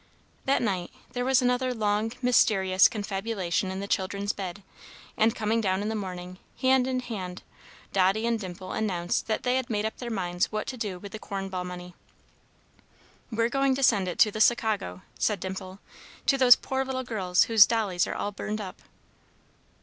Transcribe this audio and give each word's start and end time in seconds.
That 0.45 0.63
night 0.63 0.89
there 1.11 1.23
was 1.23 1.43
another 1.43 1.75
long, 1.75 2.11
mysterious 2.23 2.87
confabulation 2.87 3.69
in 3.69 3.81
the 3.81 3.87
children's 3.87 4.33
bed; 4.33 4.63
and, 5.15 5.35
coming 5.35 5.61
down 5.61 5.83
in 5.83 5.89
the 5.89 5.95
morning, 5.95 6.39
hand 6.61 6.87
in 6.87 7.01
hand, 7.01 7.43
Dotty 7.93 8.25
and 8.25 8.39
Dimple 8.39 8.71
announced 8.71 9.27
that 9.27 9.43
they 9.43 9.57
had 9.57 9.69
made 9.69 9.85
up 9.85 9.97
their 9.97 10.09
minds 10.09 10.51
what 10.51 10.65
to 10.69 10.75
do 10.77 10.97
with 10.97 11.11
the 11.11 11.19
corn 11.19 11.49
ball 11.49 11.65
money. 11.65 11.93
"We're 13.31 13.47
going 13.49 13.75
to 13.75 13.83
send 13.83 14.07
it 14.07 14.17
to 14.21 14.31
the 14.31 14.41
Sicago," 14.41 15.03
said 15.19 15.39
Dimple, 15.39 15.77
"to 16.25 16.35
those 16.35 16.55
poor 16.55 16.83
little 16.83 17.03
girls 17.03 17.43
whose 17.43 17.67
dollies 17.67 18.07
are 18.07 18.15
all 18.15 18.31
burned 18.31 18.59
up!" 18.59 18.81